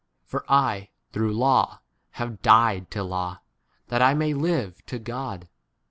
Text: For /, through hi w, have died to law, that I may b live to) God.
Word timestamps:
For 0.25 0.39
/, 0.39 0.39
through 0.41 0.45
hi 0.47 0.89
w, 1.13 1.77
have 2.13 2.41
died 2.41 2.89
to 2.89 3.03
law, 3.03 3.41
that 3.89 4.01
I 4.01 4.15
may 4.15 4.33
b 4.33 4.39
live 4.39 4.83
to) 4.87 4.97
God. 4.97 5.47